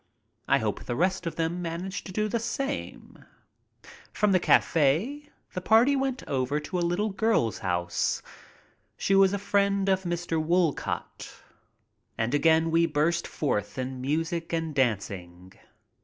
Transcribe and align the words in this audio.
I 0.47 0.57
hope 0.57 0.85
the 0.85 0.95
rest 0.95 1.27
of 1.27 1.35
them 1.35 1.61
managed 1.61 2.07
to 2.07 2.11
do 2.11 2.27
the 2.27 2.39
same 2.39 3.23
thing. 3.83 3.91
From 4.11 4.31
the 4.31 4.39
cafe 4.39 5.29
the 5.53 5.61
party 5.61 5.95
went 5.95 6.27
over 6.27 6.59
to 6.59 6.79
a 6.79 6.81
little 6.89 7.09
girl's 7.11 7.59
house— 7.59 8.23
she 8.97 9.13
was 9.13 9.31
a 9.31 9.37
friend 9.37 9.87
of 9.89 10.01
Mr. 10.01 10.43
Woolcott— 10.43 11.31
and 12.17 12.33
again 12.33 12.71
we 12.71 12.87
burst 12.87 13.27
forth 13.27 13.77
in 13.77 14.01
music 14.01 14.51
and 14.51 14.73
dancing. 14.73 15.53